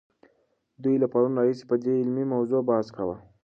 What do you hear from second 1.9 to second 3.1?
علمي موضوع بحث